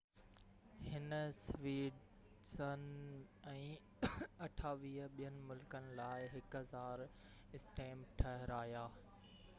[0.93, 2.87] هن سويڊن
[3.51, 3.67] ۽
[4.47, 7.07] 28 ٻين ملڪن لاءِ 1،000
[7.61, 8.85] اسٽيمپ ٺاهرايا